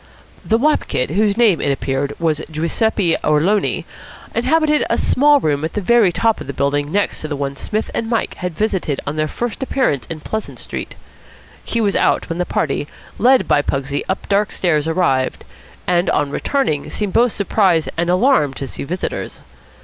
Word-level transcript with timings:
The 0.43 0.57
wop 0.57 0.87
kid, 0.87 1.11
whose 1.11 1.37
name, 1.37 1.61
it 1.61 1.71
appeared, 1.71 2.15
was 2.19 2.41
Giuseppe 2.49 3.15
Orloni, 3.23 3.85
inhabited 4.33 4.83
a 4.89 4.97
small 4.97 5.39
room 5.39 5.63
at 5.63 5.73
the 5.73 5.79
very 5.79 6.11
top 6.11 6.41
of 6.41 6.47
the 6.47 6.53
building 6.53 6.91
next 6.91 7.21
to 7.21 7.27
the 7.27 7.35
one 7.35 7.55
Psmith 7.55 7.91
and 7.93 8.09
Mike 8.09 8.33
had 8.33 8.57
visited 8.57 8.99
on 9.05 9.15
their 9.15 9.27
first 9.27 9.61
appearance 9.61 10.07
in 10.07 10.19
Pleasant 10.19 10.57
Street. 10.57 10.95
He 11.63 11.79
was 11.81 11.95
out 11.95 12.29
when 12.29 12.39
the 12.39 12.47
party, 12.47 12.87
led 13.19 13.47
by 13.47 13.61
Pugsy 13.61 14.03
up 14.09 14.27
dark 14.27 14.51
stairs, 14.51 14.87
arrived; 14.87 15.45
and, 15.85 16.09
on 16.09 16.31
returning, 16.31 16.89
seemed 16.89 17.13
both 17.13 17.31
surprised 17.31 17.87
and 17.95 18.09
alarmed 18.09 18.55
to 18.55 18.67
see 18.67 18.83
visitors. 18.83 19.41